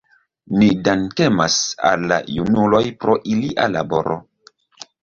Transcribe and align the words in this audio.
Ni 0.61 0.69
dankemas 0.87 1.59
al 1.91 2.09
la 2.13 2.19
junuloj 2.39 2.83
pro 3.05 3.19
ilia 3.37 3.71
laboro. 3.79 4.23